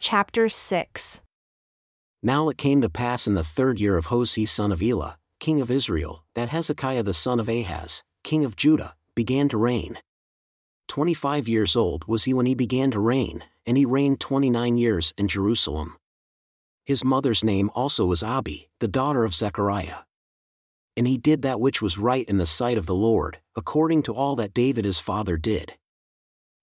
[0.00, 1.22] Chapter 6
[2.22, 5.60] Now it came to pass in the third year of Hosea son of Elah, king
[5.60, 9.98] of Israel, that Hezekiah the son of Ahaz, king of Judah, began to reign.
[10.86, 14.50] Twenty five years old was he when he began to reign, and he reigned twenty
[14.50, 15.96] nine years in Jerusalem.
[16.84, 20.04] His mother's name also was Abi, the daughter of Zechariah.
[20.96, 24.14] And he did that which was right in the sight of the Lord, according to
[24.14, 25.74] all that David his father did.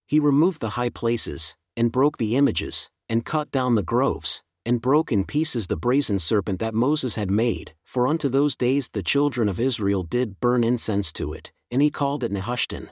[0.06, 4.82] He removed the high places, and broke the images, and cut down the groves, and
[4.82, 9.02] broke in pieces the brazen serpent that Moses had made, for unto those days the
[9.02, 12.90] children of Israel did burn incense to it, and he called it Nehushtan.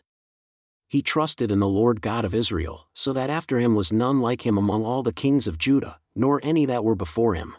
[0.89, 4.47] He trusted in the Lord God of Israel, so that after him was none like
[4.47, 7.57] him among all the kings of Judah, nor any that were before him.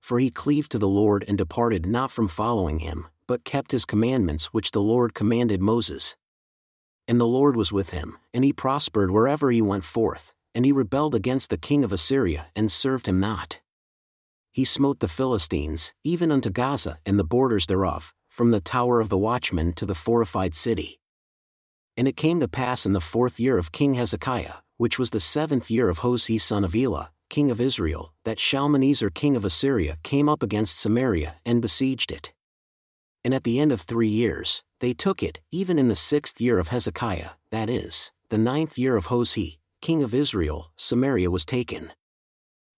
[0.00, 3.84] For he cleaved to the Lord and departed not from following him, but kept his
[3.84, 6.16] commandments which the Lord commanded Moses.
[7.06, 10.72] And the Lord was with him, and he prospered wherever he went forth, and he
[10.72, 13.60] rebelled against the king of Assyria and served him not.
[14.50, 19.08] He smote the Philistines, even unto Gaza and the borders thereof, from the tower of
[19.08, 20.98] the watchman to the fortified city.
[21.96, 25.20] And it came to pass in the fourth year of King Hezekiah, which was the
[25.20, 29.98] seventh year of Hosea son of Elah, king of Israel, that Shalmaneser king of Assyria
[30.02, 32.32] came up against Samaria and besieged it.
[33.24, 36.58] And at the end of three years, they took it, even in the sixth year
[36.58, 39.57] of Hezekiah, that is, the ninth year of Hosea,
[39.88, 41.92] king of Israel, Samaria was taken.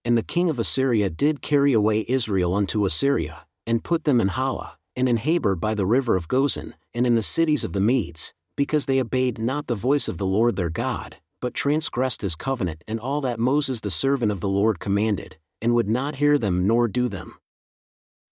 [0.04, 4.28] And the king of Assyria did carry away Israel unto Assyria, and put them in
[4.28, 7.80] Hala, and in Habor by the river of Gozan, and in the cities of the
[7.80, 12.36] Medes, because they obeyed not the voice of the Lord their God, but transgressed his
[12.36, 16.38] covenant and all that Moses the servant of the Lord commanded, and would not hear
[16.38, 17.40] them nor do them.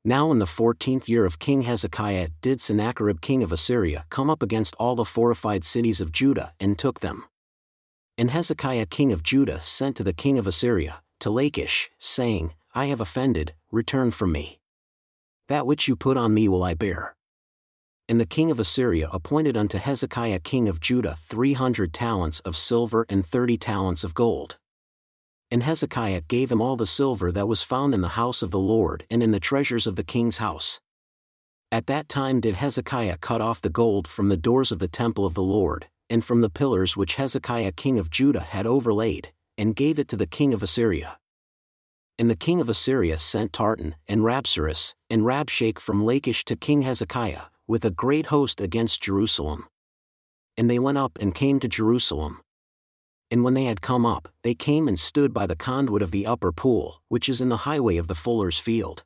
[0.04, 4.40] Now in the fourteenth year of King Hezekiah did Sennacherib king of Assyria come up
[4.40, 7.24] against all the fortified cities of Judah and took them.
[8.18, 12.86] And Hezekiah king of Judah sent to the king of Assyria, to Lachish, saying, I
[12.86, 14.58] have offended, return from me.
[15.46, 17.14] That which you put on me will I bear.
[18.08, 22.56] And the king of Assyria appointed unto Hezekiah king of Judah three hundred talents of
[22.56, 24.58] silver and thirty talents of gold.
[25.52, 28.58] And Hezekiah gave him all the silver that was found in the house of the
[28.58, 30.80] Lord and in the treasures of the king's house.
[31.70, 35.24] At that time did Hezekiah cut off the gold from the doors of the temple
[35.24, 39.76] of the Lord, and from the pillars which Hezekiah king of Judah had overlaid, and
[39.76, 41.18] gave it to the king of Assyria.
[42.18, 46.82] And the king of Assyria sent Tartan, and Rabsaris, and Rabshakeh from Lachish to King
[46.82, 49.66] Hezekiah, with a great host against Jerusalem.
[50.56, 52.40] And they went up and came to Jerusalem.
[53.30, 56.26] And when they had come up, they came and stood by the conduit of the
[56.26, 59.04] upper pool, which is in the highway of the fuller's field.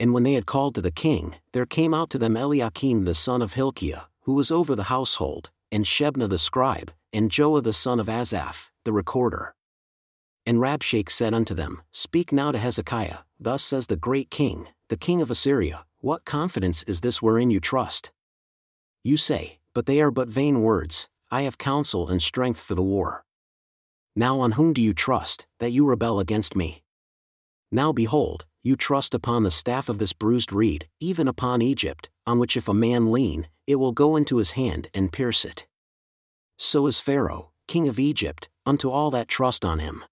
[0.00, 3.14] And when they had called to the king, there came out to them Eliakim the
[3.14, 7.72] son of Hilkiah, who was over the household, and Shebna the scribe, and Joah the
[7.72, 9.54] son of Asaph, the recorder.
[10.46, 14.96] And Rabshakeh said unto them, Speak now to Hezekiah, thus says the great king, the
[14.96, 18.10] king of Assyria, What confidence is this wherein you trust?
[19.04, 22.82] You say, But they are but vain words, I have counsel and strength for the
[22.82, 23.24] war.
[24.16, 26.82] Now on whom do you trust, that you rebel against me?
[27.70, 32.38] Now behold, you trust upon the staff of this bruised reed, even upon Egypt, on
[32.38, 35.66] which if a man lean, it will go into his hand and pierce it.
[36.58, 40.04] So is Pharaoh, king of Egypt, unto all that trust on him.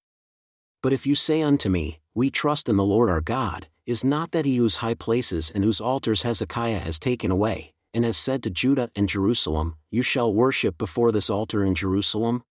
[0.82, 4.32] But if you say unto me, We trust in the Lord our God, is not
[4.32, 8.42] that he whose high places and whose altars Hezekiah has taken away, and has said
[8.42, 12.42] to Judah and Jerusalem, You shall worship before this altar in Jerusalem?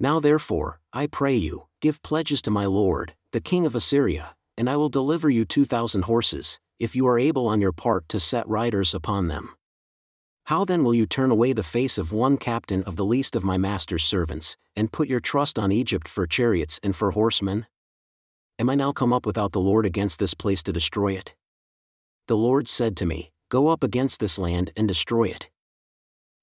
[0.00, 4.68] Now therefore, I pray you, give pledges to my Lord, the king of Assyria, and
[4.68, 8.20] I will deliver you two thousand horses, if you are able on your part to
[8.20, 9.54] set riders upon them.
[10.44, 13.44] How then will you turn away the face of one captain of the least of
[13.44, 17.66] my master's servants, and put your trust on Egypt for chariots and for horsemen?
[18.58, 21.34] Am I now come up without the Lord against this place to destroy it?
[22.28, 25.48] The Lord said to me, Go up against this land and destroy it.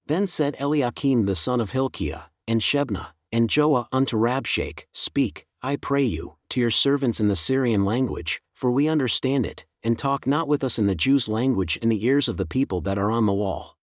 [0.07, 5.75] Then said Eliakim the son of Hilkiah, and Shebna, and Joah unto Rabshakeh, Speak, I
[5.75, 10.27] pray you, to your servants in the Syrian language, for we understand it, and talk
[10.27, 13.09] not with us in the Jews' language in the ears of the people that are
[13.09, 13.77] on the wall.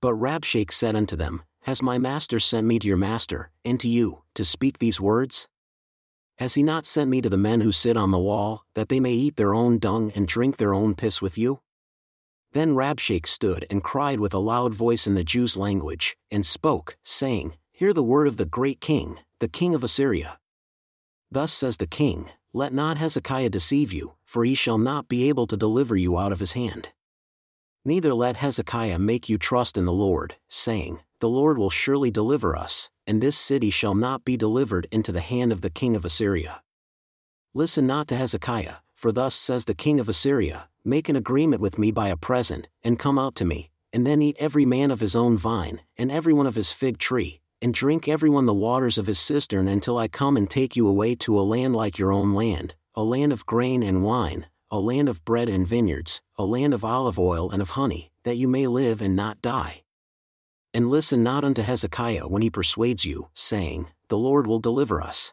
[0.00, 3.88] But Rabshakeh said unto them, Has my master sent me to your master, and to
[3.88, 5.48] you, to speak these words?
[6.36, 9.00] Has he not sent me to the men who sit on the wall, that they
[9.00, 11.60] may eat their own dung and drink their own piss with you?
[12.52, 16.96] Then Rabshakeh stood and cried with a loud voice in the Jews' language, and spoke,
[17.02, 20.38] saying, Hear the word of the great king, the king of Assyria.
[21.30, 25.46] Thus says the king, Let not Hezekiah deceive you, for he shall not be able
[25.46, 26.90] to deliver you out of his hand.
[27.84, 32.56] Neither let Hezekiah make you trust in the Lord, saying, The Lord will surely deliver
[32.56, 36.04] us, and this city shall not be delivered into the hand of the king of
[36.04, 36.62] Assyria.
[37.54, 41.78] Listen not to Hezekiah, for thus says the king of Assyria Make an agreement with
[41.78, 45.00] me by a present, and come out to me, and then eat every man of
[45.00, 48.54] his own vine, and every one of his fig tree, and drink every one the
[48.54, 51.98] waters of his cistern until I come and take you away to a land like
[51.98, 56.20] your own land, a land of grain and wine, a land of bread and vineyards,
[56.36, 59.82] a land of olive oil and of honey, that you may live and not die.
[60.74, 65.32] And listen not unto Hezekiah when he persuades you, saying, The Lord will deliver us.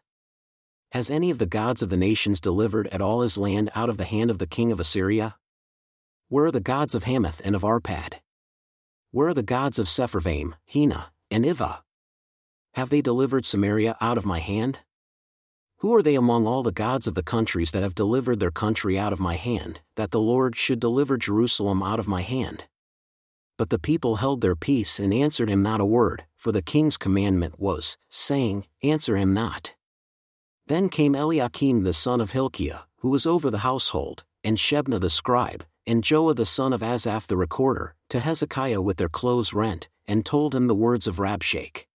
[0.92, 3.98] Has any of the gods of the nations delivered at all his land out of
[3.98, 5.36] the hand of the king of Assyria?
[6.30, 8.16] Where are the gods of Hamath and of Arpad?
[9.12, 11.85] Where are the gods of Sepharvaim, Hena, and Ivvah?
[12.76, 14.80] Have they delivered Samaria out of my hand?
[15.78, 19.00] Who are they among all the gods of the countries that have delivered their country
[19.00, 22.66] out of my hand, that the Lord should deliver Jerusalem out of my hand?
[23.58, 26.98] But the people held their peace and answered him not a word, for the king's
[26.98, 29.74] commandment was, saying, Answer him not.
[30.68, 35.10] Then came Eliakim the son of Hilkiah, who was over the household, and Shebna the
[35.10, 39.88] scribe, and Joah the son of Asaph the recorder, to Hezekiah with their clothes rent,
[40.06, 41.86] and told him the words of Rabshakeh.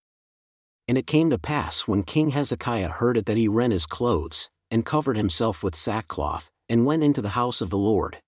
[0.90, 4.50] And it came to pass when King Hezekiah heard it that he rent his clothes,
[4.72, 8.20] and covered himself with sackcloth, and went into the house of the Lord.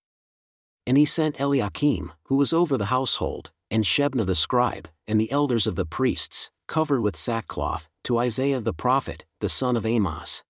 [0.86, 5.32] And he sent Eliakim, who was over the household, and Shebna the scribe, and the
[5.32, 10.44] elders of the priests, covered with sackcloth, to Isaiah the prophet, the son of Amoz.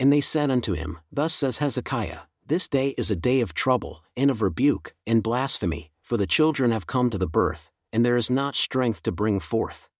[0.00, 4.02] And they said unto him, Thus says Hezekiah, This day is a day of trouble,
[4.16, 8.16] and of rebuke, and blasphemy, for the children have come to the birth, and there
[8.16, 9.90] is not strength to bring forth.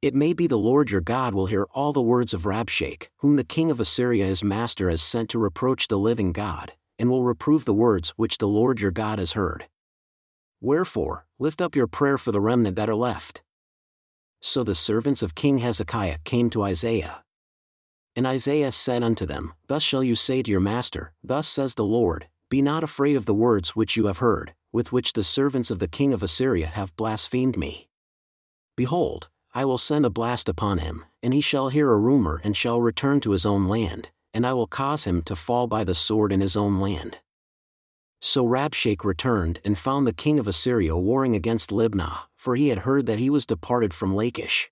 [0.00, 3.34] It may be the Lord your God will hear all the words of Rabshakeh, whom
[3.34, 7.24] the king of Assyria his master has sent to reproach the living God, and will
[7.24, 9.66] reprove the words which the Lord your God has heard.
[10.60, 13.42] Wherefore, lift up your prayer for the remnant that are left.
[14.40, 17.24] So the servants of King Hezekiah came to Isaiah.
[18.14, 21.84] And Isaiah said unto them, Thus shall you say to your master, Thus says the
[21.84, 25.72] Lord, Be not afraid of the words which you have heard, with which the servants
[25.72, 27.88] of the king of Assyria have blasphemed me.
[28.76, 32.56] Behold, I will send a blast upon him, and he shall hear a rumor and
[32.56, 35.94] shall return to his own land, and I will cause him to fall by the
[35.94, 37.18] sword in his own land.
[38.20, 42.80] So Rabshakeh returned and found the king of Assyria warring against Libnah, for he had
[42.80, 44.70] heard that he was departed from Lachish.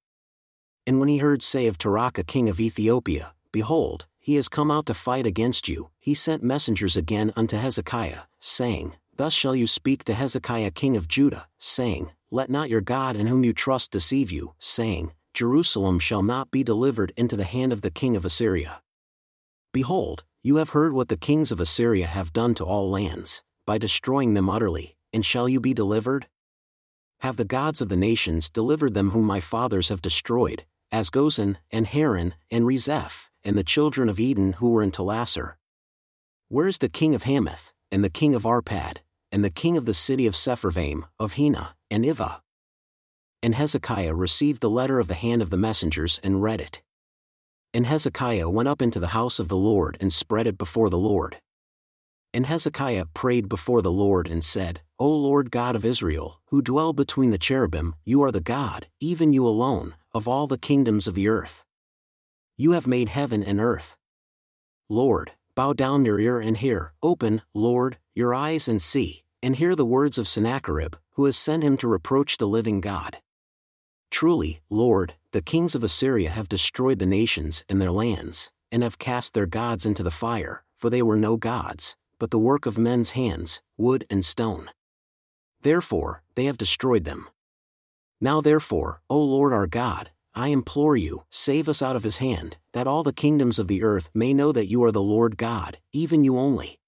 [0.87, 4.87] And when he heard say of Tirhakah king of Ethiopia, Behold, he has come out
[4.87, 10.05] to fight against you, he sent messengers again unto Hezekiah, saying, Thus shall you speak
[10.05, 14.33] to Hezekiah king of Judah, saying, Let not your God in whom you trust deceive
[14.33, 18.83] you, saying, Jerusalem shall not be delivered into the hand of the king of Assyria.
[19.73, 23.79] Behold, you have heard what the kings of Assyria have done to all lands, by
[23.79, 26.27] destroying them utterly, and shall you be delivered?
[27.21, 31.59] Have the gods of the nations delivered them whom my fathers have destroyed, as Gozan,
[31.71, 35.59] and Haran, and Rezeph, and the children of Eden who were in Telassar?
[36.49, 38.99] Where is the king of Hamath, and the king of Arpad,
[39.31, 42.41] and the king of the city of Sepharvaim, of Hena, and Ivvah?
[43.43, 46.83] And Hezekiah received the letter of the hand of the messengers and read it.
[47.75, 50.99] And Hezekiah went up into the house of the Lord and spread it before the
[50.99, 51.39] Lord.
[52.33, 56.93] And Hezekiah prayed before the Lord and said, O Lord God of Israel, who dwell
[56.93, 61.15] between the cherubim, you are the God, even you alone, of all the kingdoms of
[61.15, 61.65] the earth.
[62.57, 63.97] You have made heaven and earth.
[64.89, 69.77] Lord, bow down your ear and hear, open, Lord, your eyes and see, and hear
[69.77, 73.19] the words of Sennacherib, who has sent him to reproach the living God.
[74.11, 78.99] Truly, Lord, the kings of Assyria have destroyed the nations and their lands, and have
[78.99, 82.77] cast their gods into the fire, for they were no gods, but the work of
[82.77, 84.69] men's hands, wood and stone.
[85.63, 87.29] Therefore, they have destroyed them.
[88.21, 92.57] Now therefore, O Lord our God, I implore you, save us out of his hand,
[92.73, 95.79] that all the kingdoms of the earth may know that you are the Lord God,
[95.93, 96.81] even you only.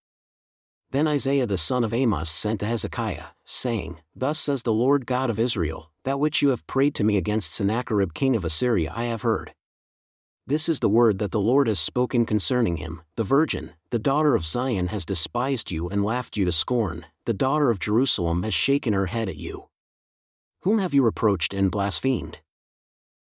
[0.90, 5.28] Then Isaiah the son of Amoz sent to Hezekiah, saying, Thus says the Lord God
[5.28, 9.04] of Israel, That which you have prayed to me against Sennacherib king of Assyria I
[9.04, 9.52] have heard.
[10.46, 14.34] This is the word that the Lord has spoken concerning him The virgin, the daughter
[14.34, 18.54] of Zion has despised you and laughed you to scorn, the daughter of Jerusalem has
[18.54, 19.68] shaken her head at you.
[20.62, 22.38] Whom have you reproached and blasphemed?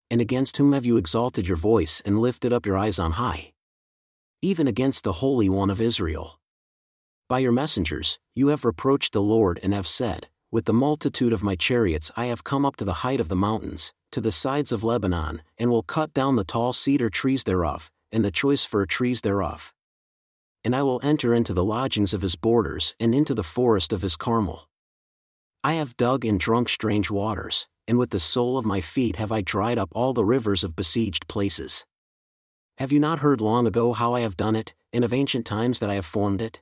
[0.08, 3.54] And against whom have you exalted your voice and lifted up your eyes on high?
[4.40, 6.38] Even against the Holy One of Israel.
[7.28, 11.42] By your messengers, you have reproached the Lord and have said, With the multitude of
[11.42, 14.70] my chariots I have come up to the height of the mountains, to the sides
[14.70, 18.86] of Lebanon, and will cut down the tall cedar trees thereof, and the choice fir
[18.86, 19.74] trees thereof.
[20.62, 24.02] And I will enter into the lodgings of his borders and into the forest of
[24.02, 24.68] his Carmel.
[25.64, 29.32] I have dug and drunk strange waters, and with the sole of my feet have
[29.32, 31.84] I dried up all the rivers of besieged places.
[32.78, 35.80] Have you not heard long ago how I have done it, and of ancient times
[35.80, 36.60] that I have formed it?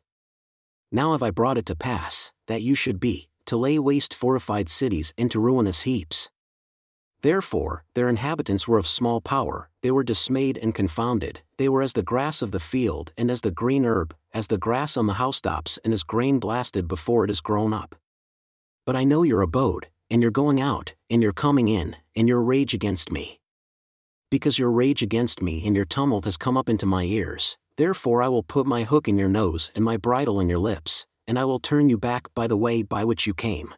[0.92, 4.68] Now have I brought it to pass, that you should be, to lay waste fortified
[4.68, 6.30] cities into ruinous heaps.
[7.22, 11.94] Therefore, their inhabitants were of small power, they were dismayed and confounded, they were as
[11.94, 15.14] the grass of the field and as the green herb, as the grass on the
[15.14, 17.94] housetops and as grain blasted before it is grown up.
[18.84, 22.42] But I know your abode, and your going out, and your coming in, and your
[22.42, 23.40] rage against me.
[24.30, 28.22] Because your rage against me and your tumult has come up into my ears, therefore
[28.22, 31.38] I will put my hook in your nose and my bridle in your lips, and
[31.38, 33.74] I will turn you back by the way by which you came.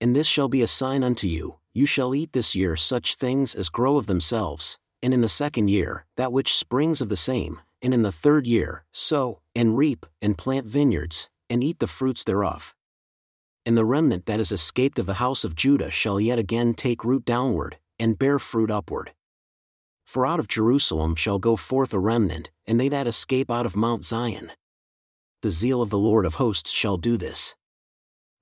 [0.00, 3.54] And this shall be a sign unto you you shall eat this year such things
[3.54, 7.60] as grow of themselves, and in the second year, that which springs of the same,
[7.80, 12.24] and in the third year, sow, and reap, and plant vineyards, and eat the fruits
[12.24, 12.74] thereof.
[13.64, 17.04] And the remnant that is escaped of the house of Judah shall yet again take
[17.04, 19.12] root downward, and bear fruit upward.
[20.10, 23.76] For out of Jerusalem shall go forth a remnant, and they that escape out of
[23.76, 24.50] Mount Zion.
[25.42, 27.54] The zeal of the Lord of hosts shall do this.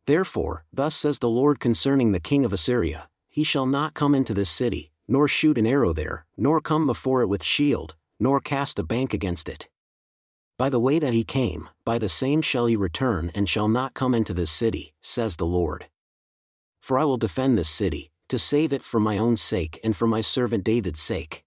[0.06, 4.32] Therefore, thus says the Lord concerning the king of Assyria he shall not come into
[4.32, 8.78] this city, nor shoot an arrow there, nor come before it with shield, nor cast
[8.78, 9.68] a bank against it.
[10.56, 13.92] By the way that he came, by the same shall he return and shall not
[13.92, 15.84] come into this city, says the Lord.
[16.80, 20.06] For I will defend this city, to save it for my own sake and for
[20.06, 21.44] my servant David's sake.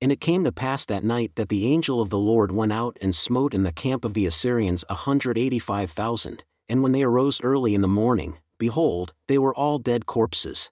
[0.00, 2.96] And it came to pass that night that the angel of the Lord went out
[3.00, 6.92] and smote in the camp of the Assyrians a hundred eighty five thousand, and when
[6.92, 10.70] they arose early in the morning, behold, they were all dead corpses.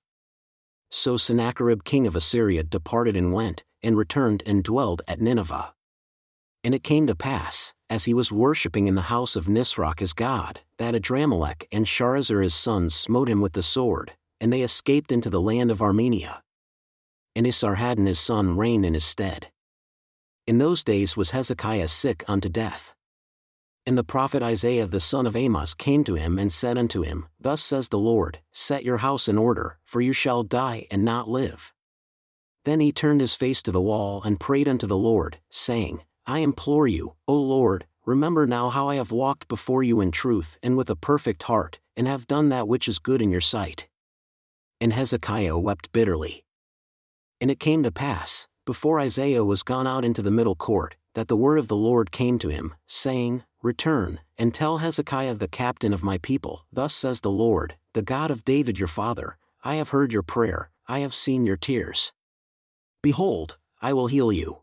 [0.91, 5.75] So Sennacherib king of Assyria departed and went, and returned and dwelled at Nineveh.
[6.63, 10.13] And it came to pass, as he was worshipping in the house of Nisroch his
[10.13, 15.11] god, that Adrammelech and Sharezer his sons smote him with the sword, and they escaped
[15.11, 16.43] into the land of Armenia.
[17.37, 19.53] And Esarhaddon his son reigned in his stead.
[20.47, 22.95] In those days was Hezekiah sick unto death.
[23.85, 27.27] And the prophet Isaiah the son of Amoz came to him and said unto him,
[27.39, 31.29] Thus says the Lord, Set your house in order, for you shall die and not
[31.29, 31.75] live.
[32.65, 36.39] Then he turned his face to the wall and prayed unto the Lord, saying, I
[36.39, 40.75] implore you, O Lord, remember now how I have walked before you in truth and
[40.75, 43.89] with a perfect heart, and have done that which is good in your sight.
[44.81, 46.46] And Hezekiah wept bitterly.
[47.41, 51.29] And it came to pass, before Isaiah was gone out into the middle court, that
[51.29, 55.93] the word of the Lord came to him, saying, Return, and tell Hezekiah the captain
[55.93, 59.91] of my people, Thus says the Lord, the God of David your father, I have
[59.91, 62.13] heard your prayer, I have seen your tears.
[63.03, 64.63] Behold, I will heal you.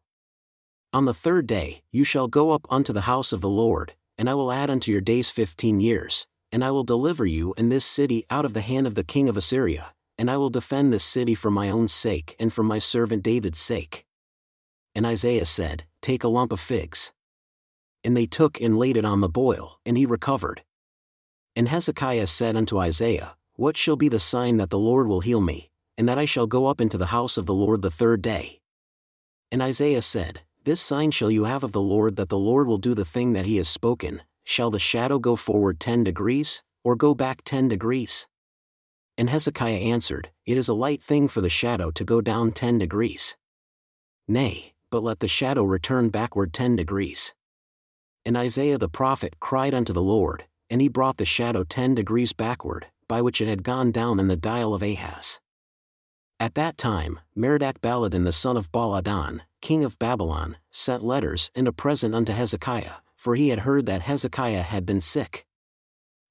[0.93, 4.29] On the third day, you shall go up unto the house of the Lord, and
[4.29, 7.85] I will add unto your days fifteen years, and I will deliver you and this
[7.85, 11.03] city out of the hand of the king of Assyria, and I will defend this
[11.03, 14.05] city for my own sake and for my servant David's sake.
[14.95, 17.11] And Isaiah said, Take a lump of figs
[18.03, 20.63] and they took and laid it on the boil, and he recovered.
[21.55, 25.41] And Hezekiah said unto Isaiah, What shall be the sign that the Lord will heal
[25.41, 28.21] me, and that I shall go up into the house of the Lord the third
[28.21, 28.59] day?
[29.51, 32.77] And Isaiah said, This sign shall you have of the Lord that the Lord will
[32.77, 34.21] do the thing that he has spoken.
[34.43, 38.27] Shall the shadow go forward ten degrees, or go back ten degrees?
[39.17, 42.79] And Hezekiah answered, It is a light thing for the shadow to go down ten
[42.79, 43.37] degrees.
[44.27, 47.33] Nay, but let the shadow return backward ten degrees.
[48.25, 52.33] And Isaiah the prophet cried unto the Lord, and he brought the shadow ten degrees
[52.33, 55.39] backward, by which it had gone down in the dial of Ahaz.
[56.39, 61.67] At that time, Merodach Baladan the son of Baladan, king of Babylon, sent letters and
[61.67, 65.45] a present unto Hezekiah, for he had heard that Hezekiah had been sick.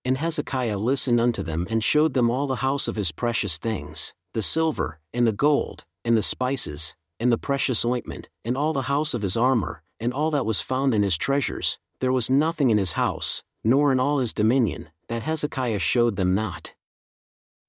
[0.04, 4.14] And Hezekiah listened unto them and showed them all the house of his precious things,
[4.34, 8.82] the silver, and the gold, and the spices, and the precious ointment, and all the
[8.82, 12.70] house of his armor, and all that was found in his treasures, there was nothing
[12.70, 16.74] in his house, nor in all his dominion, that Hezekiah showed them not.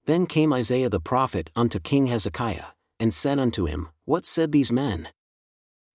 [0.06, 4.72] Then came Isaiah the prophet unto King Hezekiah, and said unto him, What said these
[4.72, 5.10] men?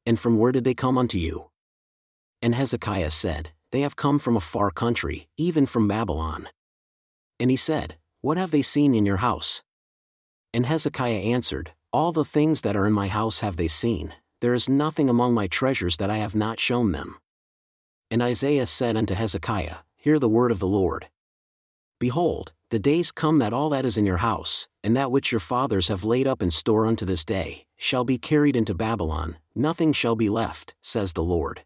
[0.07, 1.51] And from where did they come unto you?
[2.41, 6.49] And Hezekiah said, They have come from a far country, even from Babylon.
[7.39, 9.63] And he said, What have they seen in your house?
[10.55, 14.55] And Hezekiah answered, All the things that are in my house have they seen, there
[14.55, 17.19] is nothing among my treasures that I have not shown them.
[18.11, 21.09] And Isaiah said unto Hezekiah, Hear the word of the Lord.
[21.99, 25.41] Behold, the days come that all that is in your house, and that which your
[25.41, 29.93] fathers have laid up in store unto this day, shall be carried into Babylon, nothing
[29.93, 31.63] shall be left, says the Lord.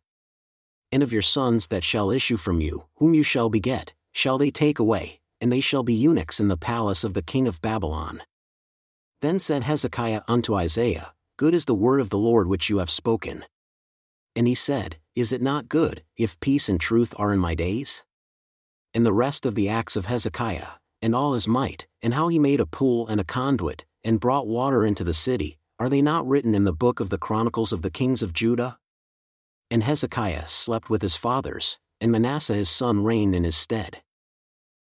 [0.92, 4.50] And of your sons that shall issue from you, whom you shall beget, shall they
[4.50, 8.22] take away, and they shall be eunuchs in the palace of the king of Babylon.
[9.22, 12.90] Then said Hezekiah unto Isaiah, Good is the word of the Lord which you have
[12.90, 13.44] spoken.
[14.36, 18.04] And he said, Is it not good, if peace and truth are in my days?
[18.94, 20.68] And the rest of the acts of Hezekiah,
[21.00, 24.46] and all his might, and how he made a pool and a conduit, and brought
[24.46, 27.82] water into the city, are they not written in the book of the Chronicles of
[27.82, 28.78] the Kings of Judah?
[29.72, 34.02] And Hezekiah slept with his fathers, and Manasseh his son reigned in his stead.